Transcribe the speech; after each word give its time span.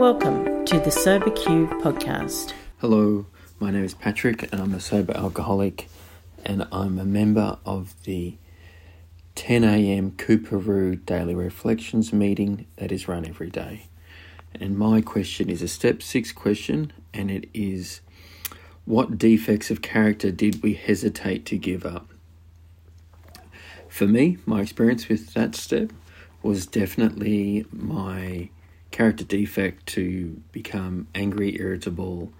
Welcome 0.00 0.64
to 0.64 0.80
the 0.80 0.90
Sober 0.90 1.26
podcast. 1.26 2.54
Hello, 2.78 3.26
my 3.58 3.70
name 3.70 3.84
is 3.84 3.92
Patrick 3.92 4.50
and 4.50 4.58
I'm 4.58 4.72
a 4.72 4.80
sober 4.80 5.14
alcoholic 5.14 5.90
and 6.42 6.66
I'm 6.72 6.98
a 6.98 7.04
member 7.04 7.58
of 7.66 7.94
the 8.04 8.38
10 9.34 9.62
a.m. 9.62 10.12
Coorparoo 10.12 11.04
Daily 11.04 11.34
Reflections 11.34 12.14
meeting 12.14 12.66
that 12.76 12.90
is 12.90 13.08
run 13.08 13.26
every 13.26 13.50
day. 13.50 13.88
And 14.54 14.78
my 14.78 15.02
question 15.02 15.50
is 15.50 15.60
a 15.60 15.68
step 15.68 16.00
six 16.00 16.32
question, 16.32 16.94
and 17.12 17.30
it 17.30 17.50
is 17.52 18.00
What 18.86 19.18
defects 19.18 19.70
of 19.70 19.82
character 19.82 20.30
did 20.30 20.62
we 20.62 20.72
hesitate 20.72 21.44
to 21.44 21.58
give 21.58 21.84
up? 21.84 22.08
For 23.90 24.06
me, 24.06 24.38
my 24.46 24.62
experience 24.62 25.10
with 25.10 25.34
that 25.34 25.54
step 25.54 25.92
was 26.42 26.64
definitely 26.64 27.66
my 27.70 28.48
character 28.90 29.24
defect 29.24 29.86
to 29.86 30.42
become 30.52 31.06
angry, 31.14 31.56
irritable, 31.58 32.32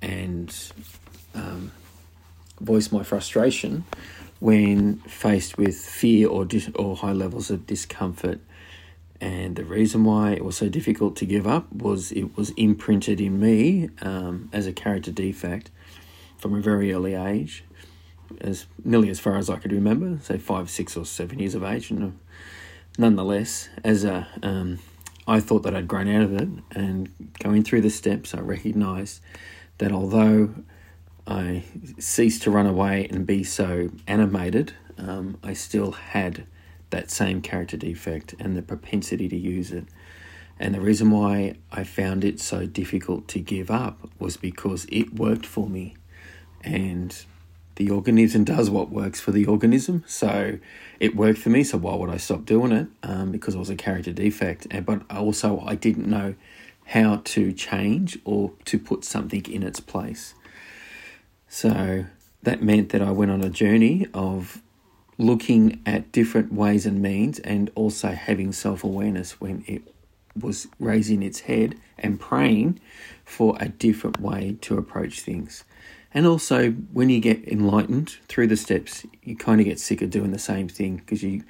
and 0.00 0.72
um, 1.34 1.72
voice 2.60 2.90
my 2.92 3.02
frustration 3.02 3.84
when 4.40 4.96
faced 4.96 5.56
with 5.56 5.76
fear 5.76 6.28
or 6.28 6.44
dis- 6.44 6.70
or 6.74 6.96
high 6.96 7.12
levels 7.12 7.50
of 7.50 7.66
discomfort. 7.66 8.40
And 9.20 9.54
the 9.54 9.64
reason 9.64 10.02
why 10.02 10.32
it 10.32 10.44
was 10.44 10.56
so 10.56 10.68
difficult 10.68 11.14
to 11.16 11.24
give 11.24 11.46
up 11.46 11.72
was 11.72 12.10
it 12.10 12.36
was 12.36 12.50
imprinted 12.50 13.20
in 13.20 13.38
me 13.38 13.90
um, 14.00 14.50
as 14.52 14.66
a 14.66 14.72
character 14.72 15.12
defect 15.12 15.70
from 16.38 16.54
a 16.54 16.60
very 16.60 16.92
early 16.92 17.14
age, 17.14 17.62
as 18.40 18.66
nearly 18.84 19.10
as 19.10 19.20
far 19.20 19.36
as 19.36 19.48
I 19.48 19.58
could 19.58 19.70
remember, 19.70 20.18
say 20.22 20.38
five, 20.38 20.68
six, 20.68 20.96
or 20.96 21.06
seven 21.06 21.38
years 21.38 21.54
of 21.54 21.62
age. 21.62 21.92
And 21.92 22.18
nonetheless, 22.98 23.68
as 23.84 24.02
a 24.02 24.26
um, 24.42 24.80
I 25.26 25.40
thought 25.40 25.62
that 25.62 25.74
I'd 25.74 25.88
grown 25.88 26.08
out 26.08 26.22
of 26.22 26.32
it, 26.34 26.48
and 26.72 27.10
going 27.38 27.62
through 27.62 27.82
the 27.82 27.90
steps, 27.90 28.34
I 28.34 28.40
recognised 28.40 29.20
that 29.78 29.92
although 29.92 30.54
I 31.26 31.64
ceased 31.98 32.42
to 32.42 32.50
run 32.50 32.66
away 32.66 33.06
and 33.10 33.26
be 33.26 33.44
so 33.44 33.90
animated, 34.06 34.74
um, 34.98 35.38
I 35.42 35.52
still 35.52 35.92
had 35.92 36.46
that 36.90 37.10
same 37.10 37.40
character 37.40 37.76
defect 37.76 38.34
and 38.38 38.56
the 38.56 38.62
propensity 38.62 39.28
to 39.28 39.36
use 39.36 39.72
it. 39.72 39.84
And 40.58 40.74
the 40.74 40.80
reason 40.80 41.10
why 41.10 41.54
I 41.70 41.84
found 41.84 42.24
it 42.24 42.40
so 42.40 42.66
difficult 42.66 43.26
to 43.28 43.40
give 43.40 43.70
up 43.70 44.10
was 44.18 44.36
because 44.36 44.86
it 44.90 45.14
worked 45.14 45.46
for 45.46 45.68
me. 45.68 45.96
And 46.62 47.16
the 47.76 47.90
organism 47.90 48.44
does 48.44 48.68
what 48.70 48.90
works 48.90 49.20
for 49.20 49.32
the 49.32 49.46
organism. 49.46 50.04
So 50.06 50.58
it 51.00 51.16
worked 51.16 51.38
for 51.38 51.50
me. 51.50 51.64
So 51.64 51.78
why 51.78 51.94
would 51.94 52.10
I 52.10 52.16
stop 52.16 52.44
doing 52.44 52.72
it? 52.72 52.88
Um, 53.02 53.32
because 53.32 53.54
it 53.54 53.58
was 53.58 53.70
a 53.70 53.76
character 53.76 54.12
defect. 54.12 54.66
And, 54.70 54.84
but 54.84 55.02
also, 55.10 55.60
I 55.60 55.74
didn't 55.74 56.06
know 56.08 56.34
how 56.86 57.22
to 57.24 57.52
change 57.52 58.18
or 58.24 58.52
to 58.66 58.78
put 58.78 59.04
something 59.04 59.44
in 59.46 59.62
its 59.62 59.80
place. 59.80 60.34
So 61.48 62.06
that 62.42 62.62
meant 62.62 62.90
that 62.90 63.02
I 63.02 63.10
went 63.10 63.30
on 63.30 63.42
a 63.42 63.50
journey 63.50 64.06
of 64.12 64.60
looking 65.18 65.80
at 65.86 66.10
different 66.12 66.52
ways 66.52 66.86
and 66.86 67.00
means 67.00 67.38
and 67.40 67.70
also 67.74 68.08
having 68.08 68.52
self 68.52 68.84
awareness 68.84 69.40
when 69.40 69.64
it 69.66 69.82
was 70.38 70.66
raising 70.78 71.22
its 71.22 71.40
head 71.40 71.76
and 71.98 72.18
praying 72.18 72.80
for 73.24 73.56
a 73.60 73.68
different 73.68 74.20
way 74.20 74.56
to 74.62 74.78
approach 74.78 75.20
things. 75.20 75.64
And 76.14 76.26
also, 76.26 76.72
when 76.92 77.08
you 77.08 77.20
get 77.20 77.46
enlightened 77.48 78.16
through 78.28 78.48
the 78.48 78.56
steps, 78.56 79.06
you 79.22 79.36
kind 79.36 79.60
of 79.60 79.64
get 79.64 79.80
sick 79.80 80.02
of 80.02 80.10
doing 80.10 80.30
the 80.30 80.38
same 80.38 80.68
thing 80.68 80.96
because 80.96 81.22
you 81.22 81.44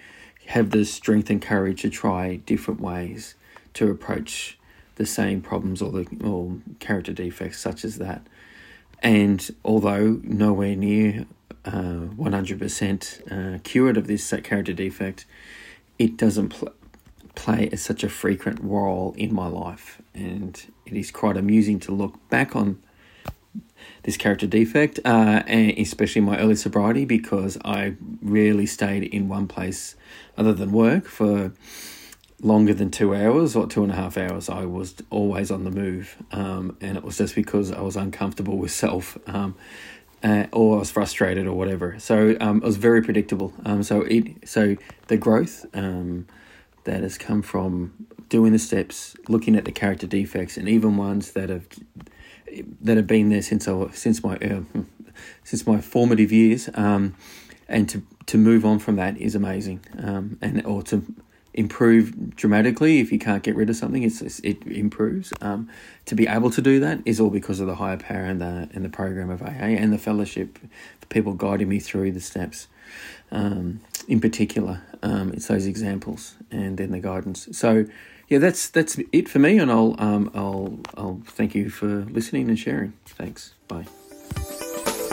have 0.47 0.71
the 0.71 0.85
strength 0.85 1.31
and 1.31 1.43
courage 1.43 1.83
to 1.83 1.91
try 1.91 2.37
different 2.37 2.81
ways 2.81 3.35
to 3.75 3.91
approach 3.91 4.59
the 4.97 5.07
same 5.07 5.41
problems 5.41 5.81
or 5.83 5.91
the 5.91 6.07
or 6.23 6.59
character 6.79 7.13
defects 7.13 7.59
such 7.59 7.85
as 7.85 7.99
that. 7.99 8.27
And 9.03 9.51
although 9.65 10.21
nowhere 10.23 10.77
near 10.77 11.27
uh, 11.65 12.07
100% 12.17 13.57
uh, 13.57 13.59
cured 13.65 13.97
of 13.97 14.07
this 14.07 14.33
character 14.45 14.73
defect, 14.73 15.27
it 15.99 16.17
doesn't 16.17 16.51
pl- 16.51 16.75
play 17.35 17.69
as 17.73 17.83
such 17.83 18.05
a 18.05 18.09
frequent 18.09 18.61
role 18.63 19.15
in 19.17 19.35
my 19.35 19.49
life. 19.49 20.01
And 20.15 20.61
it 20.87 20.93
is 20.93 21.11
quite 21.11 21.37
amusing 21.37 21.81
to 21.81 21.93
look 21.93 22.29
back 22.29 22.55
on 22.55 22.81
this 24.03 24.17
character 24.17 24.47
defect, 24.47 24.99
uh, 25.05 25.43
and 25.47 25.73
especially 25.79 26.23
my 26.23 26.39
early 26.39 26.57
sobriety, 26.57 27.05
because 27.05 27.59
I 27.65 27.95
rarely 28.21 28.67
stayed 28.67 29.05
in 29.05 29.29
one 29.29 29.47
place 29.47 29.97
other 30.37 30.53
than 30.53 30.73
work 30.73 31.07
for 31.07 31.53
longer 32.41 32.75
than 32.75 32.91
two 32.91 33.15
hours 33.15 33.55
or 33.55 33.67
two 33.67 33.85
and 33.85 33.93
a 33.93 33.95
half 33.95 34.19
hours. 34.19 34.49
I 34.49 34.65
was 34.65 34.95
always 35.11 35.51
on 35.51 35.65
the 35.65 35.71
move, 35.71 36.17
um, 36.33 36.77
and 36.81 36.97
it 36.97 37.05
was 37.05 37.19
just 37.19 37.35
because 37.35 37.71
I 37.71 37.81
was 37.81 37.97
uncomfortable 37.97 38.59
with 38.59 38.73
self. 38.73 39.17
Um, 39.27 39.55
uh, 40.25 40.47
or 40.53 40.77
I 40.77 40.79
was 40.79 40.91
frustrated 40.91 41.49
or 41.49 41.53
whatever. 41.55 41.99
So 41.99 42.37
um, 42.41 42.59
it 42.59 42.63
was 42.63 42.77
very 42.77 43.03
predictable. 43.03 43.53
Um, 43.65 43.83
so 43.83 44.03
it 44.03 44.49
so 44.49 44.77
the 45.09 45.17
growth 45.17 45.67
um, 45.75 46.29
that 46.85 47.03
has 47.03 47.19
come 47.19 47.43
from 47.43 47.93
doing 48.29 48.53
the 48.53 48.59
steps, 48.59 49.17
looking 49.29 49.57
at 49.57 49.65
the 49.65 49.73
character 49.73 50.07
defects, 50.07 50.57
and 50.57 50.69
even 50.69 50.97
ones 50.97 51.33
that 51.33 51.49
have 51.49 51.67
that 52.81 52.97
have 52.97 53.07
been 53.07 53.29
there 53.29 53.43
since 53.43 53.69
I, 53.69 53.91
since 53.93 54.23
my 54.23 54.37
uh, 54.37 54.63
since 55.45 55.67
my 55.67 55.81
formative 55.81 56.33
years, 56.33 56.69
um, 56.75 57.15
and 57.69 57.89
to 57.89 58.03
to 58.27 58.39
move 58.39 58.65
on 58.65 58.79
from 58.79 58.97
that 58.97 59.17
is 59.17 59.35
amazing, 59.35 59.81
um, 59.99 60.39
and 60.41 60.65
or 60.67 60.83
to 60.85 61.05
improve 61.55 62.35
dramatically 62.35 63.01
if 63.01 63.13
you 63.13 63.19
can't 63.19 63.43
get 63.43 63.55
rid 63.55 63.69
of 63.69 63.77
something 63.77 64.03
it's, 64.03 64.21
it 64.41 64.67
improves 64.67 65.33
um, 65.41 65.69
to 66.07 66.15
be 66.15 66.27
able 66.27 66.51
to 66.51 66.63
do 66.63 66.81
that 66.81 66.99
is 67.05 67.21
all 67.21 67.31
because 67.31 67.61
of 67.61 67.67
the 67.67 67.75
higher 67.75 67.97
power 67.97 68.25
and 68.25 68.41
the 68.41 68.69
and 68.73 68.85
the 68.85 68.89
program 68.89 69.29
of 69.31 69.43
AA 69.43 69.77
and 69.77 69.93
the 69.93 69.99
fellowship 69.99 70.59
the 71.01 71.07
people 71.09 71.35
guiding 71.35 71.69
me 71.69 71.79
through 71.79 72.11
the 72.11 72.21
steps 72.21 72.69
um, 73.31 73.81
in 74.09 74.21
particular 74.21 74.81
um, 75.03 75.33
it's 75.33 75.49
those 75.49 75.67
examples 75.67 76.37
and 76.51 76.79
then 76.79 76.91
the 76.91 77.01
guidance 77.01 77.49
so 77.53 77.85
yeah, 78.33 78.39
that's 78.39 78.71
that's 78.71 78.99
it 79.13 79.29
for 79.29 79.39
me, 79.39 79.59
and 79.59 79.71
I'll 79.71 79.95
um, 79.99 80.31
I'll 80.35 80.79
I'll 80.97 81.21
thank 81.27 81.55
you 81.55 81.69
for 81.69 81.87
listening 81.87 82.49
and 82.49 82.59
sharing. 82.59 82.95
Thanks. 83.05 83.53
Bye. 83.69 83.85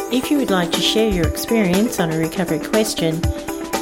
If 0.09 0.31
you 0.31 0.37
would 0.37 0.49
like 0.49 0.71
to 0.71 0.79
share 0.79 1.11
your 1.11 1.27
experience 1.27 1.99
on 1.99 2.11
a 2.11 2.17
recovery 2.17 2.59
question, 2.59 3.21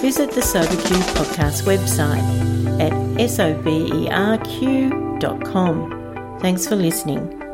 visit 0.01 0.31
the 0.31 0.41
SoberQ 0.41 1.01
podcast 1.15 1.63
website 1.63 2.23
at 2.79 2.91
soberq.com. 3.29 3.57
Thanks 6.39 6.67
for 6.67 6.75
listening. 6.75 7.46